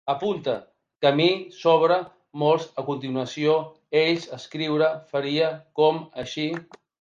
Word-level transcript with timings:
Apunta: 0.11 0.53
camí, 1.05 1.27
sobre, 1.57 1.97
molts, 2.43 2.65
a 2.83 2.85
continuació, 2.87 3.59
ells, 4.01 4.27
escriure, 4.39 4.89
faria, 5.13 5.51
com, 5.83 6.03
així 6.27 6.49